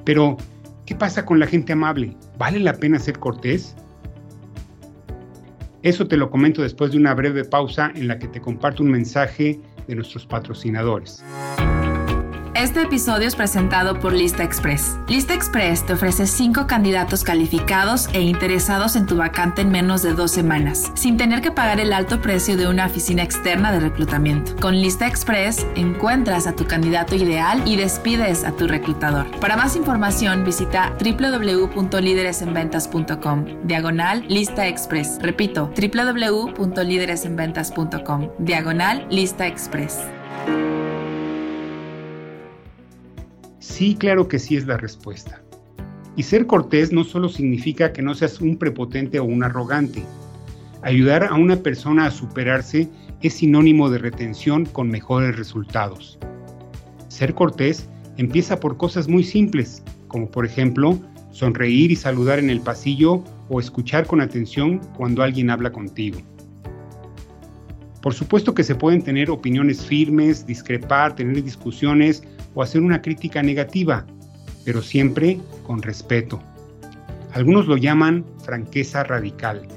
Pero, 0.05 0.37
¿qué 0.85 0.95
pasa 0.95 1.25
con 1.25 1.41
la 1.41 1.47
gente 1.47 1.73
amable? 1.73 2.15
¿Vale 2.37 2.61
la 2.61 2.75
pena 2.75 2.97
ser 2.97 3.19
cortés? 3.19 3.75
Eso 5.85 6.07
te 6.07 6.17
lo 6.17 6.31
comento 6.31 6.63
después 6.63 6.89
de 6.89 6.97
una 6.97 7.13
breve 7.13 7.45
pausa 7.45 7.91
en 7.93 8.07
la 8.07 8.17
que 8.17 8.27
te 8.27 8.41
comparto 8.41 8.81
un 8.81 8.89
mensaje 8.89 9.59
de 9.87 9.93
nuestros 9.93 10.25
patrocinadores. 10.25 11.23
Este 12.55 12.81
episodio 12.83 13.27
es 13.27 13.35
presentado 13.35 13.99
por 13.99 14.13
Lista 14.13 14.41
Express. 14.41 14.97
Lista 15.09 15.33
Express 15.33 15.85
te 15.85 15.91
ofrece 15.91 16.25
5 16.25 16.67
candidatos 16.67 17.25
calificados 17.25 18.07
e 18.13 18.21
interesados 18.21 18.95
en 18.95 19.05
tu 19.05 19.17
vacante 19.17 19.61
en 19.61 19.71
menos 19.71 20.03
de 20.03 20.13
dos 20.13 20.31
semanas, 20.31 20.89
sin 20.95 21.17
tener 21.17 21.41
que 21.41 21.51
pagar 21.51 21.81
el 21.81 21.91
alto 21.91 22.21
precio 22.21 22.55
de 22.55 22.67
una 22.67 22.85
oficina 22.85 23.23
externa 23.23 23.73
de 23.73 23.81
reclutamiento. 23.81 24.55
Con 24.55 24.75
Lista 24.75 25.05
Express 25.05 25.67
encuentras 25.75 26.47
a 26.47 26.55
tu 26.55 26.65
candidato 26.65 27.13
ideal 27.15 27.61
y 27.65 27.75
despides 27.75 28.45
a 28.45 28.53
tu 28.53 28.67
reclutador. 28.67 29.29
Para 29.41 29.57
más 29.57 29.75
información 29.75 30.45
visita 30.45 30.93
www.lideresenventas.com, 30.97 33.45
diagonal 33.65 34.23
Lista 34.29 34.65
Express. 34.65 35.19
Repito, 35.21 35.69
www.lideresenventas.com, 35.75 38.29
diagonal 38.39 39.05
Lista 39.09 39.45
Express. 39.45 39.99
Sí, 43.75 43.93
claro 43.93 44.29
que 44.29 44.39
sí 44.39 44.55
es 44.55 44.65
la 44.67 44.77
respuesta. 44.77 45.41
Y 46.15 46.23
ser 46.23 46.47
cortés 46.47 46.93
no 46.93 47.03
solo 47.03 47.27
significa 47.27 47.91
que 47.91 48.01
no 48.01 48.15
seas 48.15 48.39
un 48.39 48.55
prepotente 48.55 49.19
o 49.19 49.25
un 49.25 49.43
arrogante. 49.43 50.01
Ayudar 50.81 51.25
a 51.25 51.33
una 51.33 51.57
persona 51.57 52.05
a 52.05 52.11
superarse 52.11 52.87
es 53.21 53.33
sinónimo 53.33 53.89
de 53.89 53.97
retención 53.97 54.65
con 54.65 54.87
mejores 54.87 55.35
resultados. 55.35 56.17
Ser 57.09 57.33
cortés 57.33 57.89
empieza 58.15 58.61
por 58.61 58.77
cosas 58.77 59.09
muy 59.09 59.25
simples, 59.25 59.83
como 60.07 60.31
por 60.31 60.45
ejemplo 60.45 60.97
sonreír 61.31 61.91
y 61.91 61.97
saludar 61.97 62.39
en 62.39 62.49
el 62.49 62.61
pasillo 62.61 63.25
o 63.49 63.59
escuchar 63.59 64.07
con 64.07 64.21
atención 64.21 64.79
cuando 64.95 65.21
alguien 65.21 65.49
habla 65.49 65.73
contigo. 65.73 66.21
Por 68.01 68.13
supuesto 68.13 68.53
que 68.53 68.63
se 68.63 68.75
pueden 68.75 69.01
tener 69.01 69.29
opiniones 69.29 69.85
firmes, 69.85 70.47
discrepar, 70.47 71.13
tener 71.17 71.43
discusiones 71.43 72.23
o 72.55 72.63
hacer 72.63 72.81
una 72.81 73.01
crítica 73.01 73.43
negativa, 73.43 74.05
pero 74.63 74.81
siempre 74.81 75.37
con 75.63 75.81
respeto. 75.81 76.41
Algunos 77.33 77.67
lo 77.67 77.77
llaman 77.77 78.25
franqueza 78.43 79.03
radical, 79.03 79.67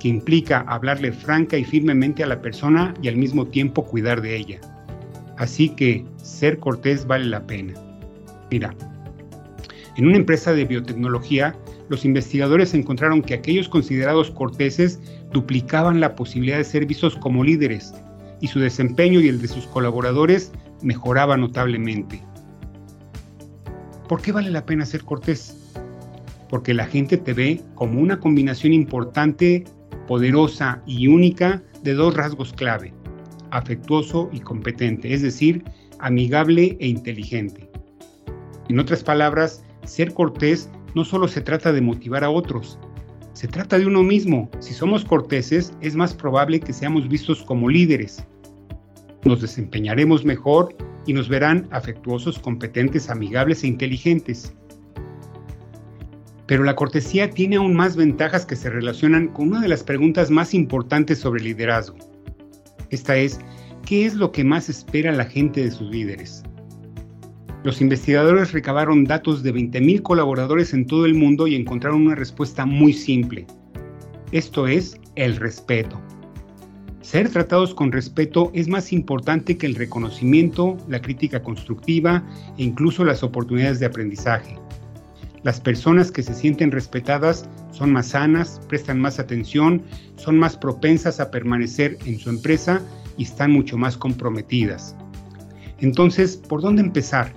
que 0.00 0.08
implica 0.08 0.64
hablarle 0.66 1.12
franca 1.12 1.56
y 1.56 1.64
firmemente 1.64 2.24
a 2.24 2.26
la 2.26 2.40
persona 2.40 2.94
y 3.02 3.08
al 3.08 3.16
mismo 3.16 3.46
tiempo 3.46 3.84
cuidar 3.84 4.22
de 4.22 4.36
ella. 4.36 4.60
Así 5.36 5.68
que 5.68 6.04
ser 6.16 6.58
cortés 6.58 7.06
vale 7.06 7.26
la 7.26 7.46
pena. 7.46 7.74
Mira, 8.50 8.74
en 9.96 10.06
una 10.06 10.16
empresa 10.16 10.52
de 10.52 10.64
biotecnología, 10.64 11.54
los 11.90 12.04
investigadores 12.04 12.72
encontraron 12.72 13.20
que 13.20 13.34
aquellos 13.34 13.68
considerados 13.68 14.30
corteses 14.30 15.00
duplicaban 15.32 16.00
la 16.00 16.14
posibilidad 16.14 16.58
de 16.58 16.64
ser 16.64 16.86
vistos 16.86 17.16
como 17.16 17.44
líderes 17.44 17.92
y 18.40 18.46
su 18.46 18.60
desempeño 18.60 19.20
y 19.20 19.28
el 19.28 19.42
de 19.42 19.48
sus 19.48 19.66
colaboradores 19.66 20.52
mejoraba 20.82 21.36
notablemente. 21.36 22.22
¿Por 24.08 24.22
qué 24.22 24.32
vale 24.32 24.50
la 24.50 24.66
pena 24.66 24.86
ser 24.86 25.04
cortés? 25.04 25.56
Porque 26.48 26.74
la 26.74 26.86
gente 26.86 27.16
te 27.16 27.32
ve 27.32 27.62
como 27.74 28.00
una 28.00 28.18
combinación 28.18 28.72
importante, 28.72 29.64
poderosa 30.08 30.82
y 30.86 31.06
única 31.06 31.62
de 31.82 31.94
dos 31.94 32.14
rasgos 32.14 32.52
clave, 32.52 32.92
afectuoso 33.50 34.28
y 34.32 34.40
competente, 34.40 35.14
es 35.14 35.22
decir, 35.22 35.62
amigable 36.00 36.76
e 36.80 36.88
inteligente. 36.88 37.70
En 38.68 38.78
otras 38.78 39.04
palabras, 39.04 39.64
ser 39.84 40.12
cortés 40.12 40.68
no 40.94 41.04
solo 41.04 41.28
se 41.28 41.40
trata 41.40 41.72
de 41.72 41.80
motivar 41.80 42.24
a 42.24 42.30
otros, 42.30 42.78
se 43.32 43.48
trata 43.48 43.78
de 43.78 43.86
uno 43.86 44.02
mismo. 44.02 44.50
Si 44.58 44.74
somos 44.74 45.04
corteses, 45.04 45.72
es 45.80 45.94
más 45.94 46.14
probable 46.14 46.60
que 46.60 46.72
seamos 46.72 47.08
vistos 47.08 47.42
como 47.42 47.68
líderes. 47.68 48.22
Nos 49.24 49.40
desempeñaremos 49.40 50.24
mejor 50.24 50.74
y 51.06 51.12
nos 51.12 51.28
verán 51.28 51.68
afectuosos, 51.70 52.38
competentes, 52.38 53.10
amigables 53.10 53.62
e 53.64 53.68
inteligentes. 53.68 54.54
Pero 56.46 56.64
la 56.64 56.74
cortesía 56.74 57.30
tiene 57.30 57.56
aún 57.56 57.74
más 57.74 57.96
ventajas 57.96 58.44
que 58.44 58.56
se 58.56 58.70
relacionan 58.70 59.28
con 59.28 59.48
una 59.48 59.60
de 59.60 59.68
las 59.68 59.84
preguntas 59.84 60.30
más 60.30 60.52
importantes 60.52 61.18
sobre 61.18 61.42
liderazgo. 61.42 61.96
Esta 62.90 63.16
es, 63.16 63.38
¿qué 63.86 64.04
es 64.04 64.14
lo 64.14 64.32
que 64.32 64.42
más 64.42 64.68
espera 64.68 65.12
la 65.12 65.26
gente 65.26 65.62
de 65.62 65.70
sus 65.70 65.90
líderes? 65.90 66.42
Los 67.62 67.80
investigadores 67.82 68.52
recabaron 68.52 69.04
datos 69.04 69.42
de 69.42 69.54
20.000 69.54 70.02
colaboradores 70.02 70.72
en 70.72 70.86
todo 70.86 71.04
el 71.04 71.14
mundo 71.14 71.46
y 71.46 71.54
encontraron 71.54 72.06
una 72.06 72.14
respuesta 72.14 72.64
muy 72.64 72.94
simple. 72.94 73.46
Esto 74.32 74.66
es 74.66 74.98
el 75.16 75.36
respeto. 75.36 76.00
Ser 77.02 77.30
tratados 77.30 77.74
con 77.74 77.92
respeto 77.92 78.50
es 78.54 78.68
más 78.68 78.92
importante 78.92 79.56
que 79.56 79.66
el 79.66 79.74
reconocimiento, 79.74 80.76
la 80.86 81.00
crítica 81.00 81.42
constructiva 81.42 82.22
e 82.58 82.64
incluso 82.64 83.04
las 83.04 83.22
oportunidades 83.22 83.80
de 83.80 83.86
aprendizaje. 83.86 84.58
Las 85.42 85.58
personas 85.60 86.12
que 86.12 86.22
se 86.22 86.34
sienten 86.34 86.70
respetadas 86.70 87.48
son 87.70 87.92
más 87.92 88.08
sanas, 88.08 88.60
prestan 88.68 89.00
más 89.00 89.18
atención, 89.18 89.82
son 90.16 90.38
más 90.38 90.56
propensas 90.58 91.18
a 91.18 91.30
permanecer 91.30 91.96
en 92.04 92.18
su 92.18 92.28
empresa 92.28 92.82
y 93.16 93.22
están 93.22 93.50
mucho 93.50 93.78
más 93.78 93.96
comprometidas. 93.96 94.94
Entonces, 95.78 96.36
¿por 96.36 96.60
dónde 96.60 96.82
empezar? 96.82 97.32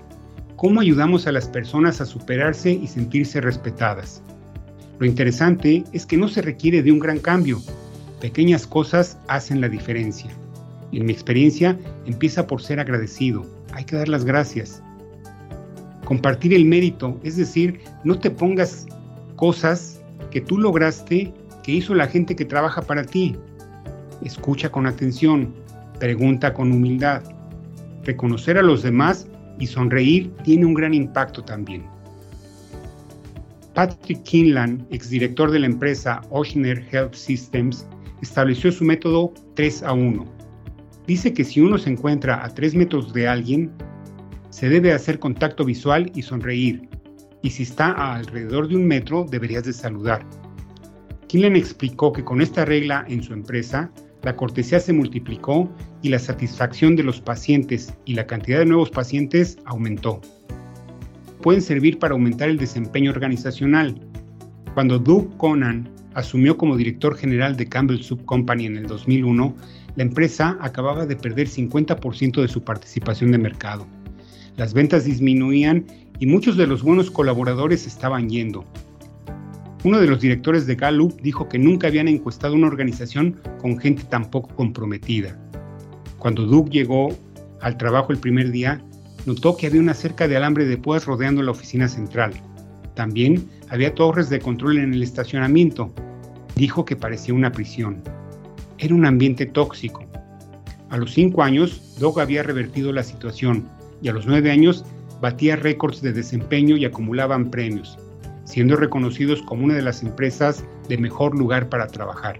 ¿Cómo 0.58 0.82
ayudamos 0.82 1.25
a 1.25 1.32
las 1.32 1.48
personas 1.48 2.01
a 2.01 2.05
superarse 2.05 2.72
y 2.72 2.88
sentirse 2.88 3.39
respetadas? 3.39 4.22
Lo 5.00 5.05
interesante 5.05 5.86
es 5.93 6.05
que 6.05 6.17
no 6.17 6.27
se 6.27 6.41
requiere 6.41 6.84
de 6.84 6.91
un 6.91 7.00
gran 7.00 7.20
cambio. 7.20 7.62
Pequeñas 8.24 8.65
cosas 8.65 9.18
hacen 9.27 9.60
la 9.60 9.68
diferencia. 9.68 10.32
en 10.94 11.06
mi 11.06 11.12
experiencia, 11.12 11.77
empieza 12.06 12.48
por 12.48 12.62
ser 12.62 12.80
agradecido. 12.80 13.46
Hay 13.74 13.84
que 13.84 13.98
dar 13.98 14.08
las 14.08 14.24
gracias. 14.24 14.82
Compartir 16.06 16.53
el 16.53 16.63
mérito, 16.63 17.20
es 17.24 17.36
decir, 17.36 17.82
no 18.06 18.18
te 18.18 18.32
pongas 18.32 18.88
cosas 19.36 20.01
que 20.32 20.39
tú 20.39 20.58
lograste 20.58 21.34
que 21.63 21.74
hizo 21.74 21.94
la 21.94 22.08
gente 22.08 22.34
que 22.34 22.46
trabaja 22.46 22.82
para 22.82 23.03
ti. 23.03 23.36
Escucha 24.24 24.72
con 24.72 24.88
atención, 24.88 25.53
pregunta 26.00 26.53
con 26.53 26.72
humildad. 26.72 27.24
Reconocer 28.06 28.58
a 28.58 28.63
los 28.63 28.84
demás 28.84 29.27
y 29.60 29.68
sonreír 29.68 30.32
tiene 30.46 30.65
un 30.65 30.75
gran 30.75 30.94
impacto 30.94 31.44
también. 31.44 31.84
Patrick 33.74 34.24
Kinlan, 34.24 34.88
exdirector 34.92 35.51
de 35.51 35.60
la 35.60 35.65
empresa 35.65 36.22
Ochsner 36.30 36.88
Health 36.89 37.15
Systems, 37.15 37.86
estableció 38.24 38.72
su 38.72 38.84
método 38.86 39.34
3 39.56 39.84
a 39.84 39.94
1. 39.94 40.25
Dice 41.06 41.34
que 41.34 41.44
si 41.44 41.62
uno 41.62 41.77
se 41.77 41.92
encuentra 41.92 42.44
a 42.44 42.50
3 42.50 42.75
metros 42.75 43.13
de 43.13 43.27
alguien, 43.27 43.72
se 44.50 44.70
debe 44.70 44.94
hacer 44.94 45.20
contacto 45.20 45.65
visual 45.65 46.12
y 46.15 46.22
sonreír, 46.22 46.88
y 47.42 47.50
si 47.50 47.63
está 47.63 47.92
a 47.92 48.15
alrededor 48.15 48.70
de 48.70 48.77
un 48.77 48.88
metro, 48.88 49.25
deberías 49.30 49.65
de 49.65 49.74
saludar. 49.74 50.25
Kinlan 51.27 51.56
explicó 51.56 52.13
que 52.13 52.24
con 52.24 52.42
esta 52.42 52.63
regla 52.63 53.03
en 53.10 53.22
su 53.22 53.34
empresa, 53.34 53.92
la 54.22 54.36
cortesía 54.38 54.80
se 54.80 54.94
multiplicó 54.94 55.70
y 56.01 56.10
la 56.10 56.20
satisfacción 56.20 56.96
de 56.96 57.03
los 57.03 57.20
pacientes 57.20 57.94
y 58.06 58.13
la 58.13 58.25
cantidad 58.25 58.60
de 58.60 58.65
nuevos 58.65 58.89
pacientes 58.89 59.58
aumentó. 59.65 60.22
Pueden 61.42 61.62
servir 61.62 62.00
para 62.00 62.13
aumentar 62.13 62.48
el 62.48 62.58
desempeño 62.58 63.12
organizacional. 63.12 64.00
Cuando 64.75 64.98
Doug 64.98 65.36
Conan 65.36 65.89
asumió 66.15 66.58
como 66.58 66.77
director 66.77 67.15
general 67.17 67.55
de 67.55 67.67
Campbell 67.67 68.01
Soup 68.01 68.24
Company 68.25 68.65
en 68.65 68.77
el 68.77 68.88
2001, 68.88 69.55
la 69.96 70.03
empresa 70.03 70.58
acababa 70.62 71.05
de 71.05 71.15
perder 71.15 71.48
50% 71.48 72.41
de 72.41 72.48
su 72.48 72.63
participación 72.63 73.32
de 73.32 73.38
mercado. 73.38 73.86
Las 74.58 74.74
ventas 74.74 75.05
disminuían 75.05 75.86
y 76.20 76.25
muchos 76.25 76.58
de 76.58 76.67
los 76.67 76.84
buenos 76.84 77.12
colaboradores 77.12 77.88
estaban 77.88 78.29
yendo. 78.29 78.65
Uno 79.84 80.00
de 80.00 80.08
los 80.08 80.22
directores 80.22 80.65
de 80.65 80.75
Gallup 80.75 81.20
dijo 81.22 81.50
que 81.50 81.60
nunca 81.60 81.88
habían 81.88 82.08
encuestado 82.08 82.55
una 82.55 82.67
organización 82.67 83.39
con 83.62 83.77
gente 83.77 84.03
tan 84.03 84.29
poco 84.32 84.55
comprometida. 84.55 85.38
Cuando 86.20 86.46
Doug 86.46 86.70
llegó 86.70 87.10
al 87.60 87.77
trabajo 87.77 88.13
el 88.13 88.20
primer 88.20 88.51
día, 88.51 88.81
notó 89.25 89.57
que 89.57 89.68
había 89.68 89.81
una 89.81 89.94
cerca 89.94 90.27
de 90.27 90.38
alambre 90.38 90.66
de 90.66 90.77
púas 90.77 91.05
rodeando 91.05 91.42
la 91.44 91.51
oficina 91.51 91.88
central. 91.88 92.33
También 92.96 93.48
había 93.70 93.96
torres 93.96 94.29
de 94.29 94.40
control 94.40 94.77
en 94.77 94.94
el 94.94 95.03
estacionamiento. 95.03 95.92
Dijo 96.56 96.86
que 96.86 96.96
parecía 96.96 97.34
una 97.34 97.51
prisión. 97.51 98.01
Era 98.77 98.94
un 98.94 99.06
ambiente 99.06 99.46
tóxico. 99.46 100.06
A 100.90 100.98
los 100.98 101.14
cinco 101.14 101.44
años, 101.44 101.96
Doug 102.00 102.20
había 102.20 102.44
revertido 102.44 102.92
la 102.92 103.03
situación 103.03 103.68
y 104.01 104.10
a 104.10 104.14
los 104.14 104.27
nueve 104.27 104.51
años 104.51 104.86
batía 105.22 105.56
récords 105.56 106.01
de 106.01 106.14
desempeño 106.14 106.77
y 106.77 106.86
acumulaban 106.86 107.50
premios 107.50 107.98
siendo 108.46 108.75
reconocidos 108.75 109.42
como 109.42 109.66
una 109.66 109.75
de 109.75 109.82
las 109.82 110.03
empresas 110.03 110.64
de 110.88 110.98
mejor 110.98 111.38
lugar 111.38 111.70
para 111.70 111.88
trabajar. 111.88 112.38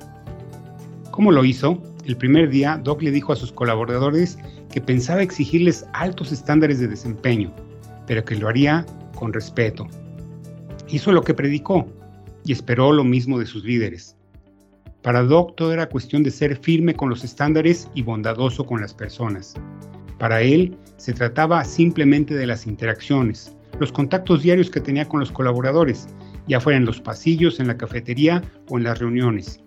¿Cómo 1.12 1.32
lo 1.32 1.46
hizo? 1.46 1.82
El 2.06 2.18
primer 2.18 2.50
día, 2.50 2.80
Doc 2.84 3.02
le 3.02 3.12
dijo 3.12 3.32
a 3.32 3.36
sus 3.36 3.52
colaboradores 3.52 4.38
que 4.72 4.82
pensaba 4.82 5.22
exigirles 5.22 5.86
altos 5.94 6.32
estándares 6.32 6.80
de 6.80 6.88
desempeño, 6.88 7.54
pero 8.08 8.26
que 8.26 8.36
lo 8.36 8.50
haría 8.50 8.86
con 9.16 9.32
respeto. 9.32 9.88
Hizo 10.94 11.12
lo 11.12 11.24
que 11.24 11.34
predicó 11.34 11.88
y 12.46 12.52
esperó 12.52 12.92
lo 12.92 13.04
mismo 13.04 13.40
de 13.40 13.48
sus 13.48 13.64
líderes. 13.64 14.16
Para 15.02 15.24
Doc 15.24 15.56
todo 15.56 15.74
era 15.74 15.90
cuestión 15.90 16.22
de 16.22 16.30
ser 16.30 16.56
firme 16.56 16.94
con 16.94 17.10
los 17.10 17.24
estándares 17.24 17.90
y 17.96 18.04
bondadoso 18.04 18.64
con 18.64 18.80
las 18.80 18.94
personas. 18.94 19.56
Para 20.20 20.44
él 20.44 20.78
se 20.98 21.14
trataba 21.14 21.66
simplemente 21.66 22.36
de 22.36 22.46
las 22.46 22.68
interacciones, 22.68 23.56
los 23.80 23.92
contactos 23.92 24.44
diarios 24.44 24.70
que 24.70 24.82
tenía 24.82 25.10
con 25.10 25.20
los 25.20 25.32
colaboradores, 25.32 26.08
ya 26.48 26.60
fuera 26.60 26.78
en 26.78 26.86
los 26.86 27.02
pasillos, 27.02 27.60
en 27.60 27.70
la 27.70 27.78
cafetería 27.78 28.44
o 28.70 28.78
en 28.78 28.84
las 28.84 29.00
reuniones. 29.00 29.62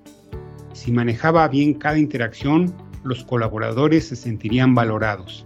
Si 0.74 0.92
manejaba 0.92 1.48
bien 1.48 1.74
cada 1.74 1.98
interacción, 1.98 2.72
los 3.02 3.24
colaboradores 3.24 4.06
se 4.06 4.14
sentirían 4.14 4.76
valorados. 4.76 5.44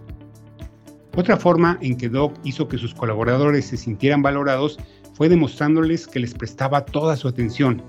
Otra 1.17 1.37
forma 1.37 1.79
en 1.81 1.97
que 1.97 2.07
Doc 2.07 2.35
hizo 2.43 2.67
que 2.67 2.77
sus 2.77 2.93
colaboradores 2.93 3.65
se 3.65 3.77
sintieran 3.77 4.21
valorados 4.21 4.77
fue 5.21 5.29
demostrándoles 5.29 6.07
que 6.07 6.19
les 6.19 6.33
prestaba 6.33 6.83
toda 6.83 7.15
su 7.15 7.27
atención. 7.27 7.79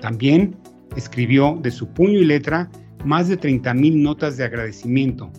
También 0.00 0.56
escribió 0.96 1.58
de 1.60 1.70
su 1.70 1.86
puño 1.86 2.18
y 2.18 2.24
letra 2.24 2.70
más 3.04 3.28
de 3.28 3.38
30.000 3.38 3.96
notas 3.96 4.38
de 4.38 4.44
agradecimiento. 4.44 5.30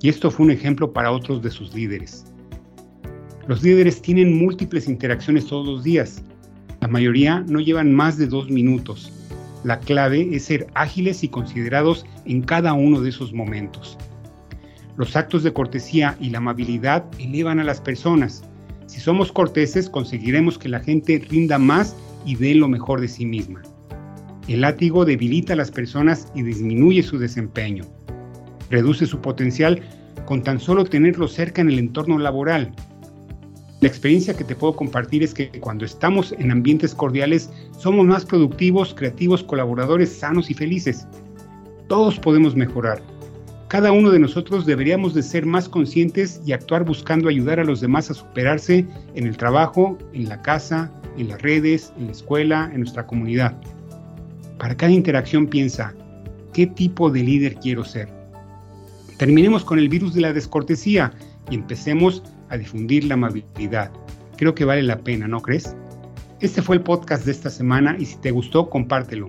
Y 0.00 0.08
esto 0.08 0.32
fue 0.32 0.46
un 0.46 0.50
ejemplo 0.50 0.92
para 0.92 1.12
otros 1.12 1.42
de 1.42 1.50
sus 1.52 1.72
líderes. 1.72 2.24
Los 3.46 3.62
líderes 3.62 4.02
tienen 4.02 4.36
múltiples 4.36 4.88
interacciones 4.88 5.46
todos 5.46 5.64
los 5.64 5.84
días. 5.84 6.24
La 6.80 6.88
mayoría 6.88 7.44
no 7.46 7.60
llevan 7.60 7.94
más 7.94 8.18
de 8.18 8.26
dos 8.26 8.50
minutos. 8.50 9.12
La 9.62 9.78
clave 9.78 10.28
es 10.34 10.46
ser 10.46 10.66
ágiles 10.74 11.22
y 11.22 11.28
considerados 11.28 12.04
en 12.24 12.42
cada 12.42 12.72
uno 12.72 13.00
de 13.00 13.10
esos 13.10 13.32
momentos. 13.32 13.96
Los 14.96 15.14
actos 15.14 15.44
de 15.44 15.52
cortesía 15.52 16.16
y 16.18 16.30
la 16.30 16.38
amabilidad 16.38 17.04
elevan 17.20 17.60
a 17.60 17.64
las 17.64 17.80
personas. 17.80 18.42
Si 18.92 19.00
somos 19.00 19.32
corteses, 19.32 19.88
conseguiremos 19.88 20.58
que 20.58 20.68
la 20.68 20.80
gente 20.80 21.24
rinda 21.30 21.58
más 21.58 21.96
y 22.26 22.36
dé 22.36 22.54
lo 22.54 22.68
mejor 22.68 23.00
de 23.00 23.08
sí 23.08 23.24
misma. 23.24 23.62
El 24.48 24.60
látigo 24.60 25.04
debilita 25.04 25.54
a 25.54 25.56
las 25.56 25.70
personas 25.70 26.28
y 26.34 26.42
disminuye 26.42 27.02
su 27.02 27.18
desempeño. 27.18 27.84
Reduce 28.70 29.06
su 29.06 29.20
potencial 29.20 29.80
con 30.26 30.42
tan 30.42 30.60
solo 30.60 30.84
tenerlo 30.84 31.26
cerca 31.26 31.62
en 31.62 31.70
el 31.70 31.78
entorno 31.78 32.18
laboral 32.18 32.74
la 33.82 33.88
experiencia 33.88 34.32
que 34.36 34.44
te 34.44 34.54
puedo 34.54 34.76
compartir 34.76 35.24
es 35.24 35.34
que 35.34 35.50
cuando 35.58 35.84
estamos 35.84 36.30
en 36.38 36.52
ambientes 36.52 36.94
cordiales 36.94 37.50
somos 37.76 38.06
más 38.06 38.24
productivos, 38.24 38.94
creativos, 38.94 39.42
colaboradores 39.42 40.12
sanos 40.16 40.50
y 40.50 40.54
felices. 40.54 41.04
Todos 41.88 42.16
podemos 42.16 42.54
mejorar. 42.54 43.02
Cada 43.72 43.90
uno 43.90 44.10
de 44.10 44.18
nosotros 44.18 44.66
deberíamos 44.66 45.14
de 45.14 45.22
ser 45.22 45.46
más 45.46 45.66
conscientes 45.66 46.42
y 46.44 46.52
actuar 46.52 46.84
buscando 46.84 47.30
ayudar 47.30 47.58
a 47.58 47.64
los 47.64 47.80
demás 47.80 48.10
a 48.10 48.14
superarse 48.14 48.86
en 49.14 49.26
el 49.26 49.38
trabajo, 49.38 49.96
en 50.12 50.28
la 50.28 50.42
casa, 50.42 50.92
en 51.16 51.28
las 51.28 51.40
redes, 51.40 51.90
en 51.96 52.04
la 52.04 52.12
escuela, 52.12 52.70
en 52.74 52.80
nuestra 52.80 53.06
comunidad. 53.06 53.56
Para 54.58 54.76
cada 54.76 54.92
interacción 54.92 55.46
piensa, 55.46 55.94
¿qué 56.52 56.66
tipo 56.66 57.10
de 57.10 57.22
líder 57.22 57.54
quiero 57.54 57.82
ser? 57.82 58.10
Terminemos 59.16 59.64
con 59.64 59.78
el 59.78 59.88
virus 59.88 60.12
de 60.12 60.20
la 60.20 60.34
descortesía 60.34 61.10
y 61.50 61.54
empecemos 61.54 62.22
a 62.50 62.58
difundir 62.58 63.04
la 63.04 63.14
amabilidad. 63.14 63.90
Creo 64.36 64.54
que 64.54 64.66
vale 64.66 64.82
la 64.82 64.98
pena, 64.98 65.26
¿no 65.26 65.40
crees? 65.40 65.74
Este 66.40 66.60
fue 66.60 66.76
el 66.76 66.82
podcast 66.82 67.24
de 67.24 67.32
esta 67.32 67.48
semana 67.48 67.96
y 67.98 68.04
si 68.04 68.16
te 68.16 68.32
gustó, 68.32 68.68
compártelo. 68.68 69.28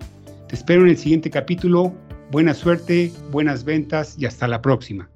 Te 0.49 0.56
espero 0.56 0.82
en 0.82 0.89
el 0.89 0.97
siguiente 0.97 1.29
capítulo. 1.29 1.95
Buena 2.34 2.56
suerte, 2.56 3.13
buenas 3.30 3.63
ventas 3.63 4.15
y 4.17 4.26
hasta 4.26 4.48
la 4.48 4.60
próxima. 4.60 5.08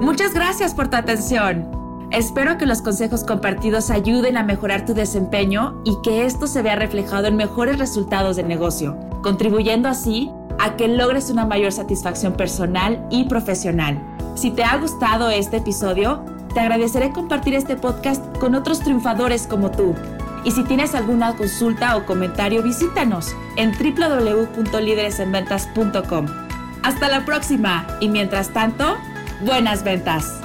Muchas 0.00 0.34
gracias 0.34 0.74
por 0.74 0.88
tu 0.88 0.96
atención. 0.96 1.70
Espero 2.10 2.58
que 2.58 2.66
los 2.66 2.82
consejos 2.82 3.22
compartidos 3.22 3.90
ayuden 3.90 4.36
a 4.36 4.42
mejorar 4.42 4.84
tu 4.84 4.92
desempeño 4.92 5.82
y 5.84 5.94
que 6.02 6.26
esto 6.26 6.48
se 6.48 6.62
vea 6.62 6.74
reflejado 6.74 7.28
en 7.28 7.36
mejores 7.36 7.78
resultados 7.78 8.34
de 8.34 8.42
negocio, 8.42 8.98
contribuyendo 9.22 9.88
así 9.88 10.32
a 10.58 10.74
que 10.76 10.88
logres 10.88 11.30
una 11.30 11.46
mayor 11.46 11.70
satisfacción 11.70 12.32
personal 12.32 13.06
y 13.08 13.26
profesional. 13.26 14.02
Si 14.34 14.50
te 14.50 14.64
ha 14.64 14.78
gustado 14.78 15.30
este 15.30 15.58
episodio, 15.58 16.24
te 16.54 16.58
agradeceré 16.58 17.12
compartir 17.12 17.54
este 17.54 17.76
podcast 17.76 18.36
con 18.38 18.56
otros 18.56 18.80
triunfadores 18.80 19.46
como 19.46 19.70
tú. 19.70 19.94
Y 20.44 20.52
si 20.52 20.64
tienes 20.64 20.94
alguna 20.94 21.36
consulta 21.36 21.96
o 21.96 22.06
comentario, 22.06 22.62
visítanos 22.62 23.36
en 23.56 23.72
www.lideresenventas.com. 23.72 26.26
Hasta 26.82 27.08
la 27.08 27.26
próxima 27.26 27.86
y 28.00 28.08
mientras 28.08 28.48
tanto, 28.50 28.96
buenas 29.44 29.84
ventas. 29.84 30.40